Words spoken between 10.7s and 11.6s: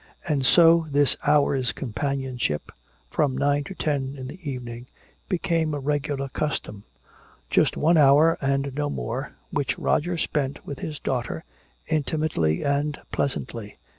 his daughter,